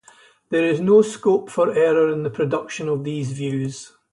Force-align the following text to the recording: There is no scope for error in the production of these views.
There 0.49 0.65
is 0.65 0.79
no 0.79 1.03
scope 1.03 1.51
for 1.51 1.75
error 1.77 2.11
in 2.11 2.23
the 2.23 2.31
production 2.31 2.89
of 2.89 3.03
these 3.03 3.33
views. 3.33 3.93